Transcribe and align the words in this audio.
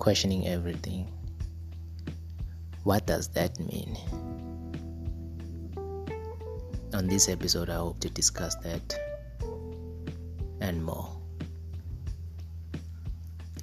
questioning 0.00 0.48
everything. 0.48 1.06
What 2.84 3.06
does 3.06 3.28
that 3.34 3.60
mean? 3.60 3.98
On 6.94 7.06
this 7.06 7.28
episode, 7.28 7.68
I 7.68 7.74
hope 7.74 8.00
to 8.00 8.08
discuss 8.08 8.54
that 8.64 8.98
and 10.62 10.82
more. 10.82 11.06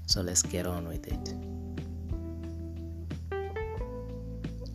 So 0.05 0.21
let's 0.21 0.43
get 0.43 0.67
on 0.67 0.87
with 0.87 1.07
it. 1.07 1.33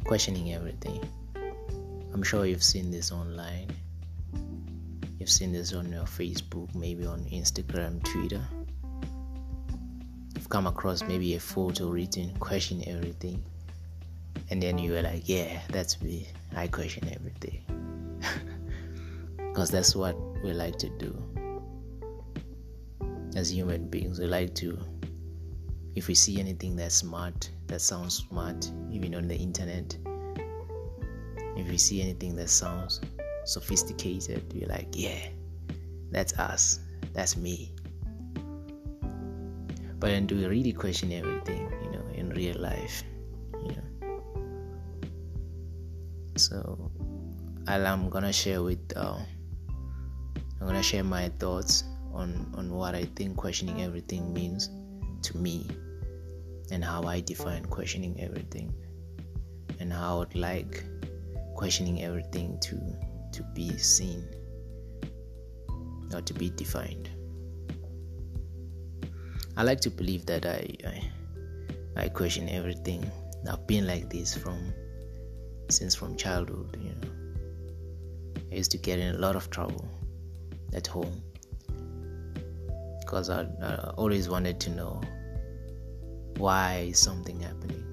Questioning 0.05 0.53
everything. 0.53 1.01
I'm 2.13 2.25
sure 2.25 2.45
you've 2.45 2.65
seen 2.65 2.91
this 2.91 3.13
online. 3.13 3.71
You've 5.21 5.31
seen 5.31 5.53
this 5.53 5.73
on 5.73 5.93
your 5.93 6.07
Facebook, 6.07 6.75
maybe 6.75 7.07
on 7.07 7.21
Instagram, 7.27 8.03
Twitter 8.03 8.43
come 10.53 10.67
across 10.67 11.03
maybe 11.05 11.35
a 11.35 11.41
photo 11.41 11.89
written 11.89 12.31
question 12.39 12.85
everything. 12.87 13.43
And 14.51 14.63
then 14.63 14.77
you 14.77 14.93
were 14.93 15.01
like 15.01 15.27
yeah 15.27 15.63
that's 15.71 16.03
me. 16.03 16.29
I 16.55 16.67
question 16.69 17.09
everything. 17.09 17.63
Because 19.37 19.71
that's 19.71 19.97
what 19.97 20.15
we 20.43 20.53
like 20.53 20.77
to 20.79 20.91
do. 20.99 21.15
As 23.35 23.51
human 23.51 23.89
beings 23.89 24.19
we 24.19 24.27
like 24.27 24.55
to 24.57 24.79
if 25.95 26.07
we 26.09 26.15
see 26.15 26.39
anything 26.39 26.77
that's 26.77 26.97
smart 26.97 27.51
that 27.69 27.81
sounds 27.81 28.27
smart 28.29 28.71
even 28.91 29.15
on 29.15 29.29
the 29.29 29.37
internet 29.37 29.97
if 31.57 31.67
we 31.69 31.79
see 31.79 32.03
anything 32.03 32.37
that 32.37 32.49
sounds 32.51 33.01
sophisticated 33.45 34.43
we're 34.55 34.69
like 34.69 34.89
yeah 34.93 35.29
that's 36.11 36.39
us. 36.39 36.81
That's 37.15 37.39
me 37.39 37.73
but 40.03 40.09
then 40.09 40.27
do 40.27 40.35
we 40.35 40.47
really 40.47 40.73
question 40.73 41.13
everything 41.13 41.71
you 41.85 41.91
know 41.95 42.05
in 42.13 42.31
real 42.31 42.59
life? 42.59 43.05
You 43.63 43.77
know 43.79 43.93
so 46.37 46.91
i'm 47.69 48.09
gonna 48.09 48.33
share 48.33 48.63
with 48.63 48.81
uh, 48.97 49.19
i'm 50.61 50.67
gonna 50.67 50.83
share 50.83 51.05
my 51.05 51.29
thoughts 51.39 51.85
on 52.13 52.51
on 52.57 52.73
what 52.73 52.95
i 52.95 53.05
think 53.17 53.37
questioning 53.37 53.83
everything 53.83 54.33
means 54.33 54.71
to 55.23 55.37
me 55.37 55.69
and 56.71 56.83
how 56.83 57.03
i 57.05 57.21
define 57.21 57.65
questioning 57.67 58.19
everything 58.21 58.75
and 59.79 59.93
how 59.93 60.23
i'd 60.23 60.35
like 60.35 60.85
questioning 61.55 62.03
everything 62.03 62.59
to 62.61 62.77
to 63.31 63.45
be 63.55 63.77
seen 63.77 64.27
or 66.15 66.23
to 66.23 66.35
be 66.35 66.51
defined 66.51 67.11
I 69.57 69.63
like 69.65 69.81
to 69.83 69.91
believe 69.91 70.25
that 70.27 70.47
I, 70.47 70.75
I, 70.87 72.05
I 72.05 72.09
question 72.09 72.49
everything. 72.49 73.11
I've 73.51 73.67
been 73.67 73.87
like 73.87 74.09
this 74.09 74.35
from 74.35 74.73
since 75.69 75.95
from 75.95 76.17
childhood. 76.17 76.79
You 76.81 76.91
know, 76.91 78.41
I 78.51 78.55
used 78.55 78.71
to 78.71 78.79
get 78.79 78.99
in 78.99 79.15
a 79.15 79.19
lot 79.19 79.37
of 79.37 79.51
trouble 79.51 79.87
at 80.73 80.87
home 80.87 81.23
because 83.01 83.29
I, 83.29 83.43
I 83.63 83.93
always 83.97 84.29
wanted 84.29 84.59
to 84.61 84.71
know 84.71 85.03
why 86.39 86.87
is 86.89 86.99
something 86.99 87.41
happening. 87.41 87.85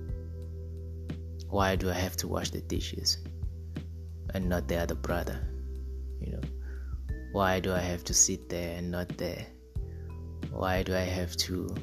Why 1.49 1.75
do 1.75 1.89
I 1.89 1.93
have 1.93 2.15
to 2.17 2.27
wash 2.27 2.51
the 2.51 2.61
dishes 2.61 3.17
and 4.33 4.47
not 4.47 4.67
the 4.69 4.77
other 4.77 4.95
brother? 4.95 5.45
You 6.21 6.33
know, 6.33 6.41
why 7.33 7.59
do 7.59 7.73
I 7.73 7.79
have 7.79 8.05
to 8.05 8.13
sit 8.13 8.47
there 8.47 8.77
and 8.77 8.91
not 8.91 9.09
there? 9.17 9.45
Why 10.51 10.83
do 10.83 10.95
i 10.95 11.07
have 11.17 11.35
to 11.37 11.73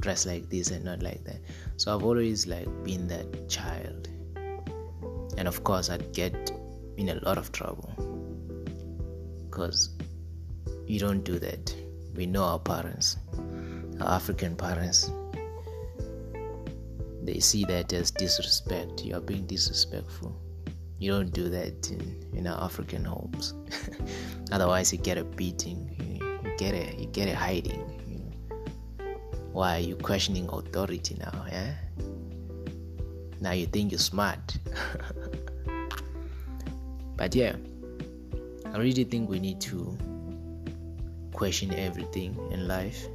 dress 0.00 0.26
like 0.26 0.48
this 0.50 0.70
and 0.70 0.84
not 0.84 1.02
like 1.02 1.24
that? 1.24 1.40
So 1.76 1.94
i've 1.94 2.04
always 2.04 2.46
like 2.46 2.68
been 2.84 3.08
that 3.08 3.48
child. 3.48 4.08
And 5.38 5.48
of 5.48 5.64
course 5.64 5.90
i'd 5.90 6.12
get 6.12 6.52
in 6.96 7.10
a 7.10 7.16
lot 7.24 7.38
of 7.38 7.52
trouble. 7.52 7.92
Because 9.44 9.90
you 10.86 10.98
don't 10.98 11.24
do 11.24 11.38
that. 11.38 11.74
We 12.14 12.26
know 12.26 12.44
our 12.44 12.58
parents 12.58 13.16
our 14.00 14.14
african 14.14 14.56
parents. 14.56 15.10
They 17.22 17.40
see 17.40 17.64
that 17.64 17.92
as 17.92 18.10
disrespect. 18.10 19.04
You 19.04 19.16
are 19.16 19.20
being 19.20 19.46
disrespectful. 19.46 20.40
You 20.98 21.10
don't 21.10 21.32
do 21.32 21.48
that 21.48 21.90
in, 21.90 22.24
in 22.34 22.46
our 22.46 22.62
african 22.62 23.04
homes. 23.04 23.54
Otherwise 24.52 24.92
you 24.92 24.98
get 24.98 25.18
a 25.18 25.24
beating 25.24 25.90
get 26.56 26.74
it 26.74 26.98
you 26.98 27.06
get 27.06 27.28
it 27.28 27.34
hiding 27.34 27.84
you, 28.08 29.06
why 29.52 29.76
are 29.76 29.80
you 29.80 29.96
questioning 29.96 30.48
authority 30.48 31.16
now? 31.18 31.44
yeah 31.50 31.74
Now 33.40 33.52
you 33.52 33.66
think 33.66 33.92
you're 33.92 33.98
smart. 33.98 34.56
but 37.16 37.34
yeah, 37.34 37.56
I 38.72 38.78
really 38.78 39.04
think 39.04 39.28
we 39.28 39.38
need 39.38 39.60
to 39.62 39.96
question 41.32 41.74
everything 41.74 42.38
in 42.50 42.66
life. 42.66 43.06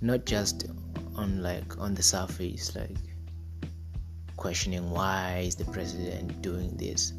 Not 0.00 0.24
just 0.24 0.68
on 1.14 1.42
like 1.42 1.78
on 1.78 1.94
the 1.94 2.02
surface, 2.02 2.74
like 2.74 2.96
questioning 4.36 4.90
why 4.90 5.44
is 5.46 5.56
the 5.56 5.66
president 5.66 6.40
doing 6.42 6.76
this? 6.76 7.12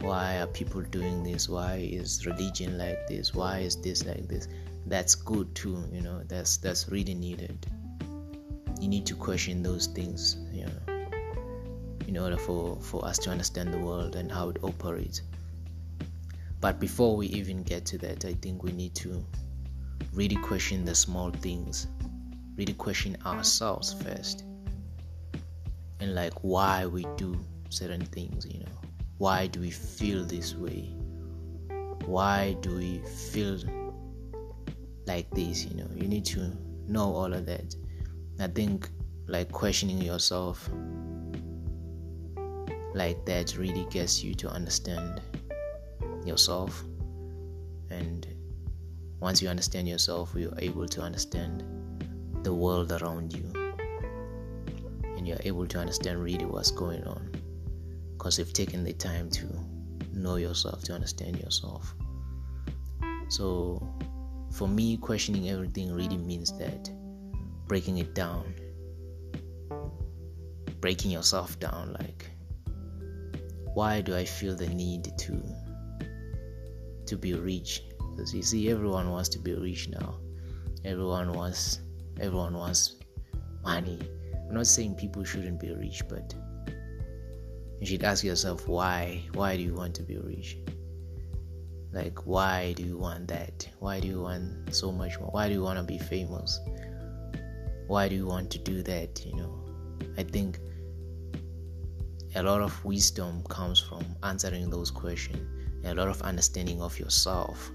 Why 0.00 0.40
are 0.40 0.46
people 0.46 0.82
doing 0.82 1.22
this? 1.22 1.48
Why 1.48 1.76
is 1.76 2.26
religion 2.26 2.78
like 2.78 3.06
this? 3.06 3.34
Why 3.34 3.58
is 3.60 3.76
this 3.76 4.06
like 4.06 4.28
this? 4.28 4.48
that's 4.86 5.14
good 5.14 5.54
too 5.54 5.84
you 5.92 6.00
know 6.00 6.22
that's 6.26 6.56
that's 6.56 6.88
really 6.88 7.14
needed 7.14 7.66
you 8.80 8.88
need 8.88 9.06
to 9.06 9.14
question 9.14 9.62
those 9.62 9.86
things 9.86 10.36
you 10.52 10.64
know 10.64 10.96
in 12.08 12.16
order 12.16 12.36
for 12.36 12.80
for 12.80 13.04
us 13.04 13.18
to 13.18 13.30
understand 13.30 13.72
the 13.72 13.78
world 13.78 14.16
and 14.16 14.32
how 14.32 14.48
it 14.48 14.56
operates 14.64 15.22
but 16.60 16.80
before 16.80 17.16
we 17.16 17.26
even 17.28 17.62
get 17.62 17.84
to 17.84 17.98
that 17.98 18.24
i 18.24 18.32
think 18.34 18.62
we 18.62 18.72
need 18.72 18.94
to 18.94 19.24
really 20.12 20.36
question 20.36 20.84
the 20.84 20.94
small 20.94 21.30
things 21.30 21.86
really 22.56 22.74
question 22.74 23.16
ourselves 23.26 23.92
first 24.02 24.44
and 26.00 26.14
like 26.14 26.32
why 26.42 26.86
we 26.86 27.06
do 27.16 27.38
certain 27.68 28.04
things 28.06 28.46
you 28.46 28.60
know 28.60 28.79
why 29.20 29.46
do 29.46 29.60
we 29.60 29.70
feel 29.70 30.24
this 30.24 30.54
way? 30.54 30.88
Why 32.06 32.56
do 32.62 32.76
we 32.76 33.02
feel 33.30 33.58
like 35.06 35.30
this 35.32 35.66
you 35.66 35.76
know? 35.76 35.90
You 35.94 36.08
need 36.08 36.24
to 36.26 36.50
know 36.88 37.14
all 37.14 37.30
of 37.34 37.44
that. 37.44 37.76
I 38.38 38.46
think 38.46 38.88
like 39.26 39.52
questioning 39.52 40.00
yourself 40.00 40.70
like 42.94 43.26
that 43.26 43.58
really 43.58 43.86
gets 43.90 44.24
you 44.24 44.34
to 44.36 44.48
understand 44.48 45.20
yourself. 46.24 46.82
And 47.90 48.26
once 49.20 49.42
you 49.42 49.50
understand 49.50 49.86
yourself 49.86 50.32
you're 50.34 50.58
able 50.58 50.88
to 50.88 51.02
understand 51.02 51.62
the 52.42 52.54
world 52.54 52.90
around 52.90 53.34
you. 53.34 53.44
And 55.18 55.28
you're 55.28 55.44
able 55.44 55.66
to 55.66 55.78
understand 55.78 56.24
really 56.24 56.46
what's 56.46 56.70
going 56.70 57.04
on 57.04 57.29
because 58.20 58.38
you've 58.38 58.52
taken 58.52 58.84
the 58.84 58.92
time 58.92 59.30
to 59.30 59.46
know 60.12 60.36
yourself 60.36 60.84
to 60.84 60.92
understand 60.92 61.40
yourself 61.40 61.94
so 63.30 63.80
for 64.50 64.66
me, 64.66 64.96
questioning 64.96 65.48
everything 65.48 65.92
really 65.94 66.16
means 66.16 66.56
that 66.58 66.90
breaking 67.68 67.98
it 67.98 68.14
down, 68.14 68.52
breaking 70.80 71.12
yourself 71.12 71.58
down. 71.60 71.96
Like, 71.98 72.28
why 73.74 74.00
do 74.00 74.16
I 74.16 74.24
feel 74.24 74.56
the 74.56 74.66
need 74.66 75.16
to 75.16 75.42
to 77.06 77.16
be 77.16 77.34
rich? 77.34 77.84
Because 78.10 78.34
you 78.34 78.42
see, 78.42 78.68
everyone 78.70 79.10
wants 79.10 79.28
to 79.30 79.38
be 79.38 79.54
rich 79.54 79.88
now. 79.88 80.16
Everyone 80.84 81.32
wants 81.32 81.80
everyone 82.18 82.54
wants 82.54 82.96
money. 83.62 84.00
I'm 84.48 84.54
not 84.56 84.66
saying 84.66 84.96
people 84.96 85.22
shouldn't 85.22 85.60
be 85.60 85.72
rich, 85.72 86.02
but 86.08 86.34
you 87.80 87.86
should 87.86 88.04
ask 88.04 88.22
yourself 88.22 88.68
why. 88.68 89.22
Why 89.34 89.56
do 89.56 89.62
you 89.62 89.74
want 89.74 89.94
to 89.96 90.02
be 90.02 90.18
rich? 90.18 90.58
like 91.92 92.26
why 92.26 92.72
do 92.76 92.82
you 92.82 92.96
want 92.96 93.28
that? 93.28 93.68
Why 93.80 94.00
do 94.00 94.08
you 94.08 94.22
want 94.22 94.74
so 94.74 94.92
much 94.92 95.18
more? 95.18 95.30
Why 95.30 95.48
do 95.48 95.54
you 95.54 95.62
want 95.62 95.78
to 95.78 95.84
be 95.84 95.98
famous? 95.98 96.60
Why 97.86 98.08
do 98.08 98.14
you 98.14 98.26
want 98.26 98.50
to 98.52 98.58
do 98.58 98.82
that 98.82 99.24
you 99.24 99.34
know? 99.34 99.58
I 100.16 100.22
think 100.22 100.58
a 102.36 102.42
lot 102.42 102.60
of 102.60 102.84
wisdom 102.84 103.42
comes 103.48 103.80
from 103.80 104.04
answering 104.22 104.70
those 104.70 104.90
questions. 104.90 105.40
A 105.84 105.94
lot 105.94 106.08
of 106.08 106.20
understanding 106.22 106.80
of 106.80 106.98
yourself 106.98 107.70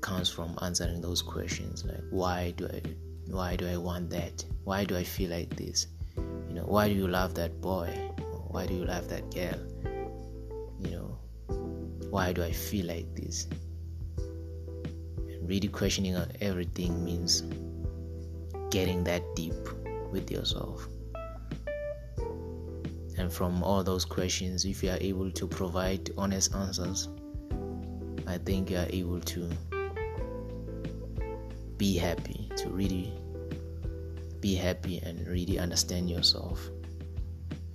comes 0.00 0.28
from 0.28 0.58
answering 0.60 1.00
those 1.00 1.22
questions 1.22 1.82
like 1.82 2.04
why 2.10 2.52
do 2.58 2.66
i 2.66 2.82
why 3.28 3.56
do 3.56 3.66
i 3.68 3.76
want 3.76 4.10
that? 4.10 4.44
Why 4.64 4.84
do 4.84 4.96
i 4.96 5.04
feel 5.04 5.30
like 5.30 5.54
this? 5.56 5.86
You 6.16 6.54
know 6.54 6.64
why 6.64 6.88
do 6.88 6.94
you 6.94 7.06
love 7.06 7.34
that 7.34 7.60
boy 7.60 8.10
why 8.54 8.64
do 8.66 8.74
you 8.74 8.84
love 8.84 9.08
that 9.08 9.28
girl 9.34 9.58
you 10.78 10.90
know 10.96 11.18
why 12.14 12.32
do 12.32 12.44
I 12.44 12.52
feel 12.52 12.86
like 12.86 13.12
this? 13.16 13.48
And 14.16 15.48
really 15.48 15.66
questioning 15.66 16.14
on 16.14 16.30
everything 16.40 17.04
means 17.04 17.42
getting 18.70 19.02
that 19.02 19.22
deep 19.34 19.56
with 20.12 20.30
yourself. 20.30 20.86
And 23.18 23.32
from 23.32 23.64
all 23.64 23.82
those 23.82 24.04
questions, 24.04 24.64
if 24.64 24.80
you 24.80 24.90
are 24.90 24.98
able 25.00 25.32
to 25.32 25.48
provide 25.48 26.08
honest 26.16 26.54
answers, 26.54 27.08
I 28.28 28.38
think 28.38 28.70
you 28.70 28.76
are 28.76 28.86
able 28.90 29.20
to 29.20 29.50
be 31.76 31.96
happy, 31.96 32.48
to 32.58 32.68
really 32.68 33.12
be 34.38 34.54
happy 34.54 34.98
and 34.98 35.26
really 35.26 35.58
understand 35.58 36.08
yourself 36.08 36.70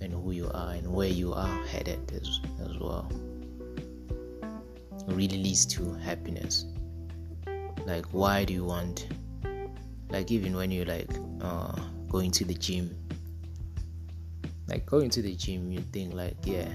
and 0.00 0.12
who 0.12 0.32
you 0.32 0.50
are 0.52 0.72
and 0.72 0.92
where 0.92 1.08
you 1.08 1.32
are 1.32 1.64
headed 1.66 2.12
as, 2.12 2.40
as 2.64 2.78
well. 2.78 3.10
Really 5.06 5.42
leads 5.42 5.66
to 5.66 5.92
happiness. 5.94 6.66
Like, 7.86 8.06
why 8.12 8.44
do 8.44 8.52
you 8.52 8.64
want, 8.64 9.08
like, 10.10 10.30
even 10.30 10.54
when 10.54 10.70
you're 10.70 10.86
like 10.86 11.10
uh, 11.40 11.74
going 12.08 12.30
to 12.32 12.44
the 12.44 12.54
gym, 12.54 12.96
like 14.68 14.86
going 14.86 15.10
to 15.10 15.22
the 15.22 15.34
gym, 15.34 15.72
you 15.72 15.80
think, 15.92 16.14
like, 16.14 16.36
yeah, 16.44 16.68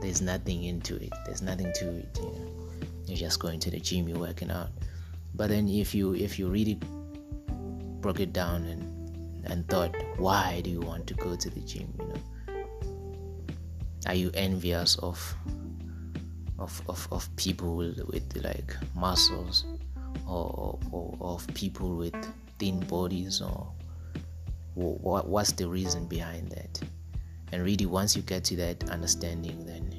there's 0.00 0.20
nothing 0.20 0.64
into 0.64 0.96
it, 0.96 1.12
there's 1.24 1.42
nothing 1.42 1.72
to 1.76 1.88
it, 1.88 2.18
you 2.20 2.26
know. 2.26 2.52
You're 3.06 3.16
just 3.16 3.40
going 3.40 3.58
to 3.60 3.70
the 3.70 3.80
gym, 3.80 4.06
you're 4.06 4.18
working 4.18 4.50
out. 4.50 4.68
But 5.34 5.48
then 5.48 5.66
if 5.68 5.94
you 5.94 6.14
if 6.14 6.38
you 6.38 6.48
really 6.48 6.78
broke 8.00 8.20
it 8.20 8.32
down 8.32 8.64
and 8.64 8.82
and 9.48 9.66
thought, 9.68 9.94
why 10.16 10.60
do 10.62 10.70
you 10.70 10.80
want 10.80 11.06
to 11.06 11.14
go 11.14 11.36
to 11.36 11.50
the 11.50 11.60
gym? 11.60 11.92
You 11.98 12.06
know, 12.06 12.64
are 14.06 14.14
you 14.14 14.30
envious 14.34 14.96
of 14.96 15.34
of 16.58 16.82
of, 16.88 17.08
of 17.12 17.36
people 17.36 17.76
with, 17.76 18.36
like 18.42 18.74
muscles, 18.94 19.64
or, 20.26 20.78
or, 20.90 21.16
of 21.20 21.46
people 21.54 21.96
with 21.96 22.14
thin 22.58 22.80
bodies, 22.80 23.40
or 23.40 23.72
what 24.74 25.28
what's 25.28 25.52
the 25.52 25.68
reason 25.68 26.06
behind 26.06 26.50
that? 26.50 26.80
And 27.52 27.62
really, 27.64 27.86
once 27.86 28.14
you 28.16 28.22
get 28.22 28.44
to 28.44 28.56
that 28.56 28.90
understanding, 28.90 29.64
then 29.64 29.90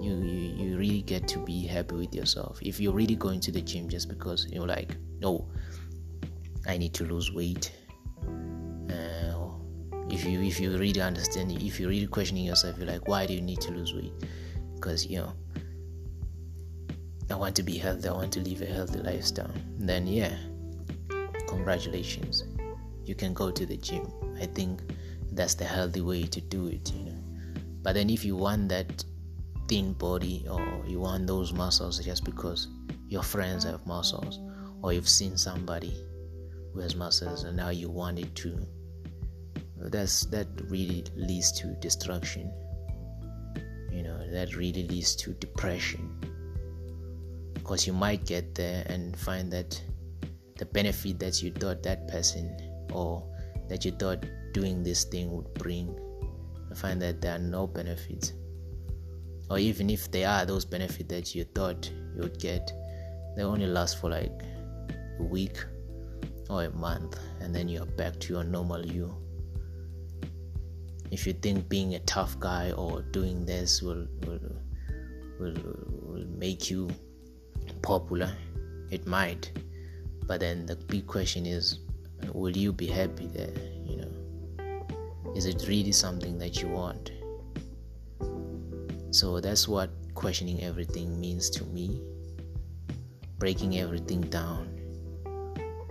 you, 0.00 0.14
you 0.14 0.64
you 0.64 0.78
really 0.78 1.02
get 1.02 1.26
to 1.28 1.38
be 1.38 1.66
happy 1.66 1.94
with 1.94 2.14
yourself. 2.14 2.58
If 2.62 2.80
you're 2.80 2.92
really 2.92 3.16
going 3.16 3.40
to 3.40 3.52
the 3.52 3.60
gym 3.60 3.88
just 3.88 4.08
because 4.08 4.46
you're 4.50 4.66
like, 4.66 4.96
no, 5.20 5.48
I 6.66 6.78
need 6.78 6.94
to 6.94 7.04
lose 7.04 7.32
weight. 7.32 7.72
If 10.12 10.26
you 10.26 10.42
if 10.42 10.60
you 10.60 10.76
really 10.76 11.00
understand, 11.00 11.50
if 11.50 11.80
you're 11.80 11.88
really 11.88 12.06
questioning 12.06 12.44
yourself, 12.44 12.76
you're 12.76 12.86
like, 12.86 13.08
why 13.08 13.24
do 13.24 13.32
you 13.32 13.40
need 13.40 13.62
to 13.62 13.72
lose 13.72 13.94
weight? 13.94 14.12
Because 14.74 15.06
you 15.06 15.18
know, 15.18 15.32
I 17.30 17.34
want 17.34 17.56
to 17.56 17.62
be 17.62 17.78
healthy. 17.78 18.08
I 18.08 18.12
want 18.12 18.30
to 18.34 18.40
live 18.40 18.60
a 18.60 18.66
healthy 18.66 18.98
lifestyle. 18.98 19.50
Then 19.78 20.06
yeah, 20.06 20.36
congratulations, 21.48 22.44
you 23.04 23.14
can 23.14 23.32
go 23.32 23.50
to 23.50 23.64
the 23.64 23.78
gym. 23.78 24.06
I 24.38 24.44
think 24.46 24.82
that's 25.32 25.54
the 25.54 25.64
healthy 25.64 26.02
way 26.02 26.24
to 26.24 26.40
do 26.42 26.66
it. 26.66 26.92
You 26.92 27.06
know, 27.06 27.18
but 27.82 27.94
then 27.94 28.10
if 28.10 28.22
you 28.22 28.36
want 28.36 28.68
that 28.68 29.02
thin 29.66 29.94
body 29.94 30.44
or 30.50 30.84
you 30.86 31.00
want 31.00 31.26
those 31.26 31.54
muscles 31.54 31.98
just 32.04 32.24
because 32.24 32.68
your 33.08 33.22
friends 33.22 33.64
have 33.64 33.86
muscles 33.86 34.40
or 34.82 34.92
you've 34.92 35.08
seen 35.08 35.38
somebody 35.38 35.96
who 36.74 36.80
has 36.80 36.94
muscles 36.94 37.44
and 37.44 37.56
now 37.56 37.70
you 37.70 37.88
want 37.88 38.18
it 38.18 38.34
to 38.34 38.58
Uh, 39.82 39.88
that's 39.88 40.24
that 40.26 40.46
really 40.68 41.04
leads 41.16 41.52
to 41.52 41.68
destruction. 41.80 42.52
You 43.90 44.02
know 44.02 44.30
that 44.30 44.56
really 44.56 44.86
leads 44.88 45.16
to 45.16 45.32
depression. 45.34 46.10
Because 47.54 47.86
you 47.86 47.92
might 47.92 48.26
get 48.26 48.54
there 48.54 48.84
and 48.86 49.16
find 49.16 49.52
that 49.52 49.80
the 50.58 50.66
benefit 50.66 51.18
that 51.20 51.42
you 51.42 51.52
thought 51.52 51.82
that 51.82 52.08
person 52.08 52.56
or 52.92 53.24
that 53.68 53.84
you 53.84 53.92
thought 53.92 54.24
doing 54.52 54.82
this 54.82 55.04
thing 55.04 55.30
would 55.30 55.52
bring 55.54 55.86
you 56.68 56.76
find 56.76 57.00
that 57.02 57.20
there 57.20 57.36
are 57.36 57.38
no 57.38 57.66
benefits. 57.66 58.32
Or 59.50 59.58
even 59.58 59.90
if 59.90 60.10
there 60.10 60.28
are 60.28 60.46
those 60.46 60.64
benefits 60.64 61.08
that 61.08 61.34
you 61.34 61.44
thought 61.44 61.90
you 62.14 62.22
would 62.22 62.38
get 62.38 62.72
they 63.36 63.42
only 63.42 63.66
last 63.66 64.00
for 64.00 64.10
like 64.10 64.42
a 65.18 65.22
week 65.22 65.58
or 66.48 66.64
a 66.64 66.70
month 66.70 67.18
and 67.40 67.54
then 67.54 67.68
you're 67.68 67.86
back 67.86 68.18
to 68.20 68.34
your 68.34 68.44
normal 68.44 68.84
you 68.84 69.14
if 71.12 71.26
you 71.26 71.34
think 71.34 71.68
being 71.68 71.94
a 71.94 71.98
tough 72.00 72.40
guy 72.40 72.72
or 72.72 73.02
doing 73.12 73.44
this 73.44 73.82
will 73.82 74.06
will 74.26 74.40
will, 75.38 75.54
will 76.08 76.26
make 76.38 76.70
you 76.70 76.88
popular 77.82 78.32
it 78.90 79.06
might. 79.06 79.52
But 80.26 80.40
then 80.40 80.64
the 80.66 80.76
big 80.76 81.06
question 81.06 81.44
is 81.44 81.80
will 82.32 82.56
you 82.56 82.72
be 82.72 82.86
happy 82.86 83.26
there 83.26 83.52
you 83.84 83.96
know? 83.98 85.34
Is 85.36 85.44
it 85.44 85.68
really 85.68 85.92
something 85.92 86.38
that 86.38 86.62
you 86.62 86.68
want? 86.68 87.12
So 89.10 89.38
that's 89.40 89.68
what 89.68 89.90
questioning 90.14 90.62
everything 90.62 91.20
means 91.20 91.50
to 91.50 91.64
me. 91.64 92.00
Breaking 93.38 93.78
everything 93.78 94.22
down. 94.22 94.78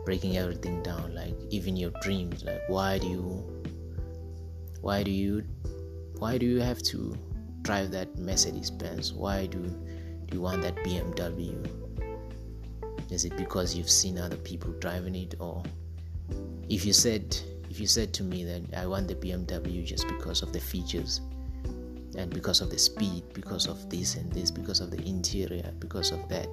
Breaking 0.03 0.37
everything 0.37 0.81
down 0.81 1.13
like 1.13 1.35
even 1.51 1.77
your 1.77 1.91
dreams 2.01 2.43
like 2.43 2.63
why 2.67 2.97
do 2.97 3.07
you 3.07 3.61
why 4.81 5.03
do 5.03 5.11
you 5.11 5.43
why 6.17 6.37
do 6.37 6.45
you 6.45 6.59
have 6.59 6.81
to 6.83 7.15
drive 7.61 7.91
that 7.91 8.17
mercedes 8.17 8.69
benz? 8.69 9.13
Why 9.13 9.45
do 9.45 9.59
do 9.59 10.37
you 10.37 10.41
want 10.41 10.61
that 10.61 10.75
bmw 10.77 11.67
is 13.11 13.25
it 13.25 13.35
because 13.35 13.75
you've 13.75 13.89
seen 13.89 14.17
other 14.17 14.37
people 14.37 14.71
driving 14.79 15.15
it 15.15 15.35
or 15.39 15.61
if 16.69 16.85
you 16.85 16.93
said 16.93 17.37
if 17.69 17.79
you 17.79 17.87
said 17.87 18.13
to 18.13 18.23
me 18.23 18.45
that 18.45 18.61
i 18.77 18.87
want 18.87 19.07
the 19.09 19.15
bmw 19.15 19.85
just 19.85 20.07
because 20.07 20.41
of 20.41 20.53
the 20.53 20.59
features 20.59 21.19
and 22.17 22.33
because 22.33 22.61
of 22.61 22.69
the 22.69 22.79
speed 22.79 23.23
because 23.33 23.67
of 23.67 23.89
this 23.89 24.15
and 24.15 24.31
this 24.31 24.49
because 24.49 24.79
of 24.79 24.89
the 24.89 25.01
interior 25.05 25.69
because 25.79 26.11
of 26.11 26.29
that 26.29 26.47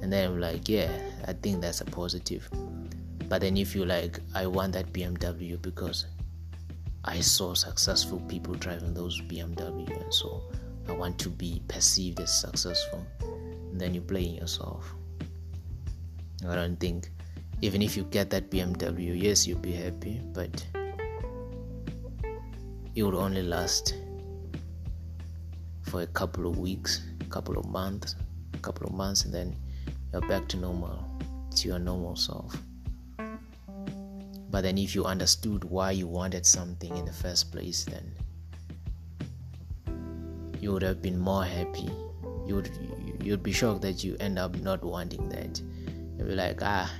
and 0.00 0.10
then 0.10 0.30
i'm 0.30 0.40
like 0.40 0.66
yeah 0.66 0.90
i 1.28 1.32
think 1.34 1.60
that's 1.60 1.82
a 1.82 1.84
positive. 1.84 2.48
But 3.30 3.42
then 3.42 3.56
if 3.56 3.76
you 3.76 3.84
like, 3.86 4.18
I 4.34 4.48
want 4.48 4.72
that 4.72 4.92
BMW 4.92 5.62
because 5.62 6.06
I 7.04 7.20
saw 7.20 7.54
successful 7.54 8.20
people 8.28 8.54
driving 8.54 8.92
those 8.92 9.20
BMW, 9.22 10.02
and 10.02 10.12
so 10.12 10.42
I 10.88 10.92
want 10.92 11.18
to 11.20 11.30
be 11.30 11.62
perceived 11.66 12.20
as 12.20 12.32
successful. 12.32 13.06
And 13.20 13.80
then 13.80 13.94
you 13.94 14.00
blame 14.00 14.34
yourself. 14.36 14.92
I 16.46 16.54
don't 16.54 16.78
think, 16.78 17.10
even 17.62 17.80
if 17.80 17.96
you 17.96 18.04
get 18.04 18.28
that 18.30 18.50
BMW, 18.50 19.20
yes, 19.20 19.46
you'll 19.46 19.58
be 19.58 19.72
happy, 19.72 20.20
but 20.32 20.66
it 22.94 23.02
will 23.02 23.18
only 23.18 23.42
last 23.42 23.94
for 25.82 26.02
a 26.02 26.06
couple 26.06 26.46
of 26.46 26.58
weeks, 26.58 27.02
a 27.20 27.24
couple 27.24 27.58
of 27.58 27.66
months, 27.66 28.14
a 28.54 28.58
couple 28.58 28.86
of 28.86 28.92
months, 28.92 29.24
and 29.24 29.32
then 29.32 29.56
you're 30.12 30.22
back 30.22 30.48
to 30.48 30.56
normal, 30.56 30.98
to 31.56 31.68
your 31.68 31.78
normal 31.78 32.16
self. 32.16 32.56
But 34.50 34.62
then, 34.62 34.78
if 34.78 34.96
you 34.96 35.04
understood 35.04 35.62
why 35.62 35.92
you 35.92 36.08
wanted 36.08 36.44
something 36.44 36.96
in 36.96 37.04
the 37.04 37.12
first 37.12 37.52
place, 37.52 37.84
then 37.84 38.12
you 40.60 40.72
would 40.72 40.82
have 40.82 41.00
been 41.00 41.18
more 41.18 41.44
happy. 41.44 41.88
You 42.46 42.56
would 42.56 42.70
you'd 43.22 43.44
be 43.44 43.52
shocked 43.52 43.82
that 43.82 44.02
you 44.02 44.16
end 44.18 44.38
up 44.38 44.56
not 44.56 44.82
wanting 44.82 45.28
that. 45.28 45.60
You'd 46.18 46.26
be 46.26 46.34
like, 46.34 46.60
ah, 46.62 46.92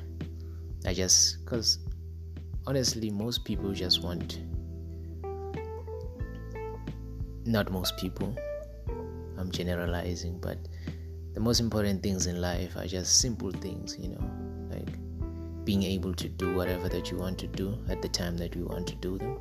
I 0.87 0.95
just 0.95 1.45
because 1.45 1.79
honestly, 2.69 3.11
most 3.11 3.45
people 3.45 3.73
just 3.73 4.03
want. 4.03 4.41
Not 7.45 7.73
most 7.73 7.97
people. 7.97 8.37
I'm 9.39 9.51
generalizing, 9.51 10.39
but 10.39 10.59
the 11.35 11.41
most 11.41 11.59
important 11.59 12.03
things 12.03 12.27
in 12.27 12.41
life 12.41 12.77
are 12.77 12.87
just 12.87 13.21
simple 13.21 13.51
things, 13.51 13.97
you 13.99 14.11
know 14.11 14.51
being 15.65 15.83
able 15.83 16.15
to 16.15 16.29
do 16.29 16.55
whatever 16.55 16.89
that 16.89 17.11
you 17.11 17.19
want 17.19 17.39
to 17.39 17.47
do 17.47 17.79
at 17.89 18.01
the 18.03 18.09
time 18.09 18.37
that 18.39 18.55
you 18.55 18.65
want 18.65 18.87
to 18.89 18.95
do 18.97 19.19
them, 19.19 19.39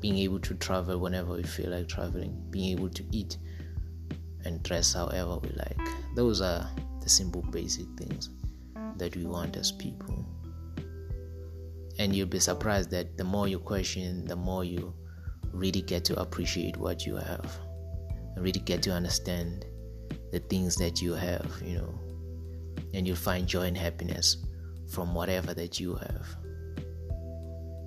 being 0.00 0.18
able 0.18 0.38
to 0.40 0.54
travel 0.54 0.98
whenever 0.98 1.34
we 1.34 1.42
feel 1.42 1.70
like 1.70 1.88
traveling, 1.88 2.40
being 2.50 2.72
able 2.78 2.88
to 2.88 3.04
eat 3.10 3.36
and 4.44 4.62
dress 4.62 4.94
however 4.94 5.38
we 5.38 5.50
like. 5.50 5.88
Those 6.14 6.40
are 6.40 6.68
the 7.00 7.08
simple, 7.08 7.42
basic 7.42 7.86
things 7.98 8.30
that 8.96 9.16
we 9.16 9.24
want 9.24 9.56
as 9.56 9.72
people. 9.72 10.24
And 11.98 12.14
you'll 12.14 12.26
be 12.26 12.40
surprised 12.40 12.90
that 12.90 13.18
the 13.18 13.24
more 13.24 13.48
you 13.48 13.58
question, 13.58 14.24
the 14.24 14.36
more 14.36 14.64
you 14.64 14.94
really 15.52 15.82
get 15.82 16.04
to 16.06 16.20
appreciate 16.20 16.76
what 16.76 17.04
you 17.04 17.16
have. 17.16 17.58
Really 18.36 18.60
get 18.60 18.82
to 18.84 18.92
understand 18.92 19.66
the 20.32 20.38
things 20.38 20.76
that 20.76 21.02
you 21.02 21.12
have, 21.12 21.50
you 21.62 21.76
know, 21.76 22.00
and 22.94 23.06
you'll 23.06 23.16
find 23.16 23.46
joy 23.46 23.62
and 23.62 23.76
happiness 23.76 24.38
from 24.90 25.14
whatever 25.14 25.54
that 25.54 25.80
you 25.80 25.94
have 25.94 26.26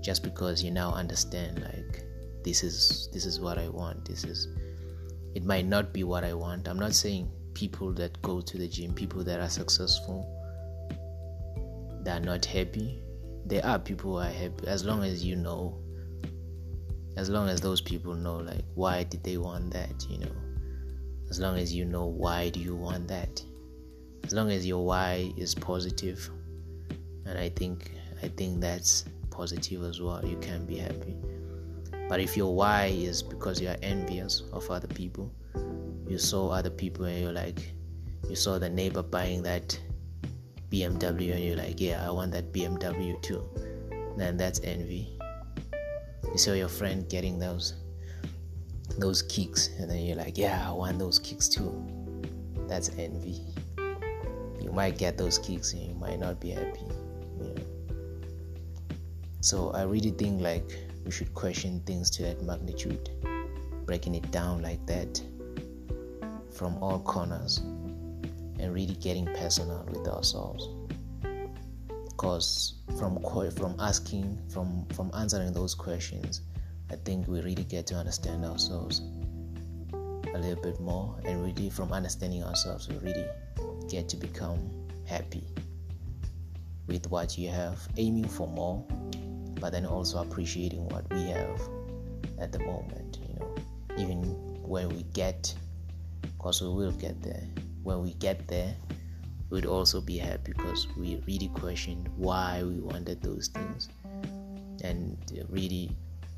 just 0.01 0.23
because 0.23 0.63
you 0.63 0.71
now 0.71 0.91
understand 0.93 1.61
like 1.61 2.03
this 2.43 2.63
is 2.63 3.09
this 3.13 3.25
is 3.25 3.39
what 3.39 3.57
i 3.57 3.67
want 3.69 4.03
this 4.05 4.23
is 4.23 4.47
it 5.35 5.43
might 5.45 5.65
not 5.65 5.93
be 5.93 6.03
what 6.03 6.23
i 6.23 6.33
want 6.33 6.67
i'm 6.67 6.79
not 6.79 6.93
saying 6.93 7.29
people 7.53 7.93
that 7.93 8.21
go 8.21 8.41
to 8.41 8.57
the 8.57 8.67
gym 8.67 8.93
people 8.93 9.23
that 9.23 9.39
are 9.39 9.49
successful 9.49 10.33
that 12.03 12.21
are 12.21 12.25
not 12.25 12.45
happy. 12.45 13.01
There 13.45 13.65
are 13.65 13.79
people 13.79 14.13
who 14.13 14.17
are 14.17 14.31
happy 14.31 14.67
as 14.67 14.85
long 14.85 15.03
as 15.03 15.23
you 15.23 15.35
know 15.35 15.79
as 17.15 17.29
long 17.29 17.47
as 17.47 17.61
those 17.61 17.79
people 17.79 18.15
know 18.15 18.37
like 18.37 18.63
why 18.73 19.03
did 19.03 19.23
they 19.23 19.37
want 19.37 19.71
that, 19.73 20.05
you 20.09 20.17
know. 20.17 20.31
As 21.29 21.39
long 21.39 21.57
as 21.57 21.73
you 21.73 21.85
know 21.85 22.05
why 22.05 22.49
do 22.49 22.59
you 22.59 22.75
want 22.75 23.07
that. 23.07 23.41
As 24.23 24.33
long 24.33 24.51
as 24.51 24.65
your 24.65 24.85
why 24.85 25.31
is 25.37 25.53
positive 25.53 26.29
and 27.25 27.37
I 27.37 27.49
think 27.49 27.91
I 28.21 28.27
think 28.29 28.61
that's 28.61 29.05
positive 29.29 29.83
as 29.83 30.01
well. 30.01 30.23
You 30.25 30.37
can 30.37 30.65
be 30.65 30.77
happy. 30.77 31.15
But 32.09 32.19
if 32.19 32.37
your 32.37 32.53
why 32.53 32.85
is 32.87 33.23
because 33.23 33.59
you 33.61 33.69
are 33.69 33.77
envious 33.81 34.43
of 34.51 34.69
other 34.69 34.87
people, 34.87 35.33
you 36.07 36.17
saw 36.17 36.49
other 36.49 36.69
people 36.69 37.05
and 37.05 37.21
you're 37.21 37.31
like, 37.31 37.73
you 38.29 38.35
saw 38.35 38.59
the 38.59 38.69
neighbor 38.69 39.01
buying 39.01 39.41
that 39.43 39.77
BMW 40.69 41.33
and 41.33 41.43
you're 41.43 41.57
like, 41.57 41.79
yeah, 41.79 42.05
I 42.05 42.11
want 42.11 42.31
that 42.33 42.51
BMW 42.51 43.21
too. 43.21 43.43
Then 44.17 44.37
that's 44.37 44.59
envy. 44.63 45.17
You 46.23 46.37
saw 46.37 46.53
your 46.53 46.67
friend 46.69 47.07
getting 47.09 47.39
those 47.39 47.73
those 48.99 49.23
kicks 49.23 49.69
and 49.79 49.89
then 49.89 49.99
you're 49.99 50.17
like, 50.17 50.37
yeah, 50.37 50.67
I 50.67 50.71
want 50.71 50.99
those 50.99 51.19
kicks 51.19 51.47
too. 51.47 51.73
That's 52.67 52.89
envy. 52.97 53.41
You 54.61 54.71
might 54.71 54.97
get 54.97 55.17
those 55.17 55.39
kicks 55.39 55.73
and 55.73 55.81
you 55.81 55.95
might 55.95 56.19
not 56.19 56.39
be 56.39 56.51
happy. 56.51 56.85
So 59.43 59.71
I 59.71 59.81
really 59.81 60.11
think 60.11 60.41
like 60.41 60.63
we 61.03 61.11
should 61.11 61.33
question 61.33 61.81
things 61.81 62.09
to 62.11 62.23
that 62.23 62.41
magnitude, 62.43 63.09
breaking 63.85 64.15
it 64.15 64.31
down 64.31 64.61
like 64.61 64.85
that 64.87 65.21
from 66.49 66.77
all 66.81 66.99
corners 66.99 67.57
and 67.57 68.73
really 68.73 68.95
getting 68.95 69.25
personal 69.25 69.85
with 69.91 70.07
ourselves. 70.07 70.69
Because 72.05 72.75
from 72.97 73.21
from 73.51 73.75
asking, 73.79 74.39
from 74.47 74.85
from 74.93 75.11
answering 75.13 75.51
those 75.51 75.75
questions, 75.75 76.39
I 76.89 76.95
think 76.95 77.27
we 77.27 77.41
really 77.41 77.65
get 77.65 77.85
to 77.87 77.95
understand 77.95 78.45
ourselves 78.45 79.01
a 79.91 80.39
little 80.39 80.63
bit 80.63 80.79
more, 80.79 81.19
and 81.25 81.43
really 81.43 81.69
from 81.69 81.91
understanding 81.91 82.45
ourselves, 82.45 82.87
we 82.87 82.95
really 82.99 83.27
get 83.89 84.07
to 84.07 84.15
become 84.15 84.87
happy 85.05 85.43
with 86.87 87.07
what 87.11 87.37
you 87.37 87.49
have, 87.49 87.85
aiming 87.97 88.29
for 88.29 88.47
more 88.47 88.85
but 89.63 89.71
then 89.71 89.85
also 89.85 90.21
appreciating 90.21 90.85
what 90.89 91.09
we 91.13 91.23
have 91.23 91.57
at 92.37 92.51
the 92.51 92.59
moment, 92.59 93.17
you 93.25 93.33
know, 93.39 93.55
even 93.97 94.21
when 94.61 94.89
we 94.89 95.03
get, 95.13 95.55
because 96.21 96.61
we 96.61 96.67
will 96.67 96.91
get 96.91 97.21
there, 97.23 97.47
when 97.83 98.03
we 98.03 98.11
get 98.15 98.45
there, 98.49 98.75
we'd 99.51 99.65
also 99.65 100.01
be 100.01 100.17
happy 100.17 100.51
because 100.51 100.89
we 100.97 101.23
really 101.27 101.47
questioned 101.53 102.09
why 102.17 102.61
we 102.61 102.81
wanted 102.81 103.21
those 103.21 103.47
things 103.47 103.87
and 104.83 105.17
really 105.49 105.89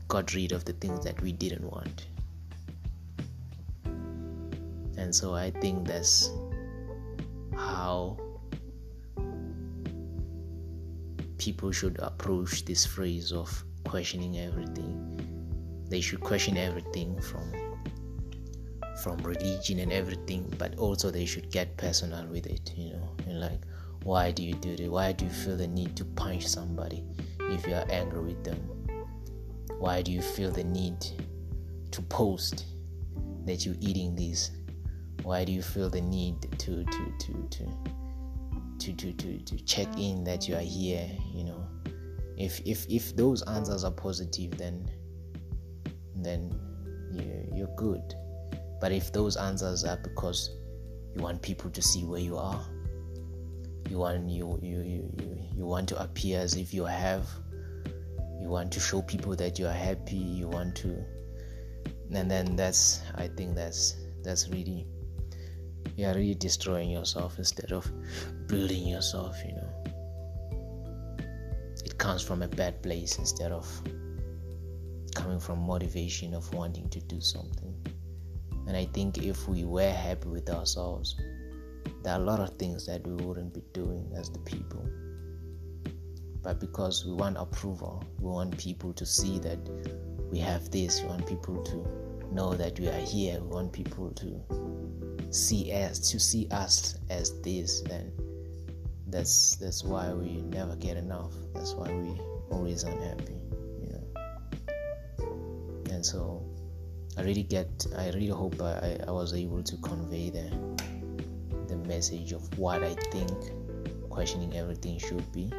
got 0.08 0.32
rid 0.36 0.52
of 0.52 0.64
the 0.66 0.74
things 0.74 1.04
that 1.04 1.20
we 1.24 1.32
didn't 1.32 1.64
want. 1.64 2.06
And 4.98 5.16
so 5.16 5.34
I 5.34 5.50
think 5.50 5.88
that's 5.88 6.30
how 7.56 8.20
people 11.38 11.72
should 11.72 11.98
approach 12.00 12.66
this 12.66 12.86
phrase 12.86 13.32
of 13.32 13.64
questioning 13.86 14.40
everything. 14.40 15.20
They 15.90 16.02
should 16.02 16.22
question 16.22 16.58
everything 16.58 17.22
from 17.22 17.52
from 19.04 19.18
religion 19.20 19.80
and 19.80 19.92
everything, 19.92 20.52
but 20.58 20.76
also 20.78 21.12
they 21.12 21.26
should 21.26 21.52
get 21.52 21.76
personal 21.78 22.26
with 22.28 22.48
it, 22.48 22.72
you 22.76 22.94
know. 22.94 23.16
And 23.28 23.40
like, 23.40 23.62
why 24.04 24.32
do 24.32 24.42
you 24.42 24.54
do 24.56 24.76
this? 24.76 24.90
Why 24.90 25.12
do 25.12 25.26
you 25.26 25.32
feel 25.32 25.58
the 25.58 25.68
need 25.68 25.96
to 25.98 26.06
punch 26.06 26.48
somebody 26.48 27.04
if 27.40 27.68
you 27.68 27.76
are 27.76 27.86
angry 27.90 28.22
with 28.22 28.44
them? 28.44 28.58
Why 29.80 30.02
do 30.02 30.12
you 30.12 30.22
feel 30.22 30.52
the 30.52 30.64
need 30.64 30.98
to 31.92 32.02
post 32.04 32.66
that 33.46 33.66
you're 33.66 33.76
eating 33.80 34.16
this? 34.16 34.52
Why 35.24 35.44
do 35.44 35.52
you 35.52 35.62
feel 35.62 35.90
the 35.90 36.02
need 36.02 36.42
to 36.60 36.84
to 36.84 37.14
to 37.20 37.48
to 37.50 38.05
to, 38.86 38.94
to, 38.94 39.14
to, 39.14 39.40
to 39.40 39.64
check 39.66 39.88
in 39.98 40.24
that 40.24 40.48
you 40.48 40.56
are 40.56 40.60
here 40.60 41.10
you 41.34 41.44
know. 41.44 41.68
If 42.38 42.60
if 42.66 42.86
if 42.90 43.16
those 43.16 43.42
answers 43.44 43.84
are 43.84 43.92
positive 43.92 44.58
then 44.58 44.90
then 46.16 46.54
you, 47.12 47.50
you're 47.54 47.76
good. 47.76 48.16
But 48.82 48.92
if 48.92 49.14
those 49.14 49.38
answers 49.38 49.84
are 49.84 49.98
because 49.98 50.52
you 51.16 51.24
want 51.24 51.42
people 51.42 51.70
to 51.72 51.82
see 51.82 52.04
where 52.04 52.20
you 52.20 52.38
are 52.38 52.62
you 53.90 54.00
want 54.00 54.30
you 54.30 54.60
you, 54.62 54.82
you, 54.82 55.38
you, 55.56 55.66
want 55.66 55.88
to 55.90 56.02
appear 56.02 56.40
as 56.40 56.56
if 56.56 56.74
you 56.74 56.86
have 56.86 57.28
you 58.42 58.50
want 58.50 58.72
to 58.72 58.80
show 58.80 59.02
people 59.02 59.36
that 59.36 59.60
you 59.60 59.68
are 59.68 59.74
happy 59.74 60.16
you 60.16 60.48
want 60.48 60.76
to 60.76 61.04
and 62.14 62.30
then 62.30 62.56
that's 62.56 63.02
i 63.16 63.28
think 63.28 63.56
that's 63.56 63.96
that's 64.24 64.50
really 64.50 64.86
you 65.96 66.06
are 66.06 66.14
really 66.14 66.36
destroying 66.36 66.90
yourself 66.90 67.38
instead 67.38 67.72
of 67.72 67.90
building 68.48 68.88
yourself 68.88 69.38
you 69.46 69.54
know. 69.54 69.70
It 71.86 71.98
comes 71.98 72.22
from 72.22 72.42
a 72.42 72.48
bad 72.48 72.82
place 72.82 73.18
instead 73.20 73.52
of 73.52 73.68
coming 75.16 75.40
from 75.40 75.60
motivation 75.60 76.34
of 76.34 76.54
wanting 76.54 76.90
to 76.90 77.00
do 77.02 77.22
something. 77.22 77.74
And 78.68 78.76
i 78.76 78.86
think 78.86 79.20
if 79.20 79.48
we 79.48 79.64
were 79.64 79.92
happy 79.92 80.28
with 80.28 80.50
ourselves 80.50 81.16
there 82.04 82.14
are 82.14 82.20
a 82.20 82.24
lot 82.24 82.40
of 82.40 82.50
things 82.58 82.86
that 82.86 83.06
we 83.08 83.14
wouldn't 83.26 83.54
be 83.54 83.64
doing 83.74 84.12
as 84.16 84.30
the 84.30 84.40
people. 84.40 84.88
But 86.44 86.60
because 86.60 87.04
we 87.04 87.14
want 87.14 87.38
approval 87.38 88.04
we 88.20 88.30
want 88.30 88.58
people 88.58 88.94
to 88.94 89.06
see 89.06 89.40
that 89.40 89.60
we 90.32 90.40
have 90.40 90.70
this 90.70 91.02
we 91.02 91.08
want 91.08 91.26
people 91.28 91.64
to 91.64 92.34
know 92.34 92.54
that 92.54 92.80
we 92.80 92.88
are 92.88 93.00
here 93.00 93.40
we 93.40 93.48
want 93.48 93.74
people 93.74 94.12
to 94.12 94.65
see 95.36 95.72
us 95.74 96.00
to 96.12 96.20
see 96.20 96.48
us 96.52 96.98
as 97.10 97.42
this 97.42 97.82
then 97.82 98.12
that's 99.08 99.56
that's 99.58 99.84
why 99.84 100.12
we 100.12 100.42
never 100.42 100.76
get 100.76 100.98
enough. 100.98 101.32
That's 101.54 101.74
why 101.74 101.94
we 101.94 102.20
always 102.50 102.84
unhappy 102.84 103.38
you 103.82 103.90
know. 103.94 105.24
And 105.92 106.06
so 106.06 106.44
i 107.18 107.22
really 107.22 107.44
get 107.44 107.88
i 107.98 108.10
really 108.10 108.28
hope 108.28 108.62
i, 108.62 108.98
I 109.08 109.12
was 109.12 109.34
able 109.34 109.64
to 109.64 109.78
convey 109.78 110.30
the 110.30 110.52
the 111.68 111.78
message 111.88 112.34
of 112.34 112.58
what 112.58 112.84
i 112.84 112.94
think 113.12 113.32
questioning 114.10 114.56
everything 114.56 115.00
should 115.00 115.32
be 115.32 115.52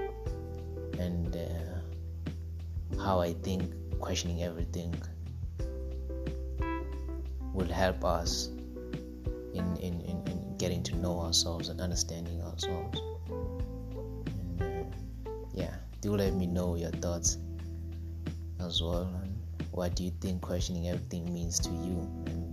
and 0.98 1.34
uh, 1.36 3.02
how 3.02 3.20
i 3.20 3.32
think 3.32 3.72
questioning 4.00 4.42
everything 4.42 4.94
will 7.54 7.72
help 7.72 8.04
us 8.04 8.50
in, 9.56 9.76
in, 9.76 10.00
in, 10.02 10.22
in 10.26 10.56
getting 10.58 10.82
to 10.84 10.96
know 10.96 11.20
ourselves 11.20 11.68
and 11.68 11.80
understanding 11.80 12.40
ourselves. 12.42 13.00
And 14.60 14.62
uh, 14.62 15.28
yeah, 15.54 15.74
do 16.00 16.16
let 16.16 16.34
me 16.34 16.46
know 16.46 16.76
your 16.76 16.90
thoughts 16.90 17.38
as 18.60 18.82
well. 18.82 19.10
And 19.22 19.36
what 19.72 19.94
do 19.94 20.04
you 20.04 20.12
think 20.20 20.42
questioning 20.42 20.88
everything 20.88 21.32
means 21.32 21.58
to 21.60 21.70
you? 21.70 22.08
And 22.26 22.46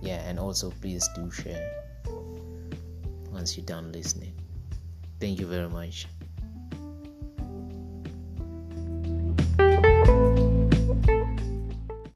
yeah, 0.00 0.22
and 0.28 0.38
also 0.38 0.70
please 0.80 1.08
do 1.14 1.30
share 1.30 1.70
once 3.32 3.56
you're 3.56 3.66
done 3.66 3.92
listening. 3.92 4.32
Thank 5.20 5.40
you 5.40 5.46
very 5.46 5.68
much. 5.68 6.06